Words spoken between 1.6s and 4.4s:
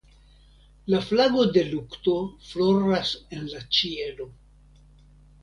lukto floras en la ĉielo.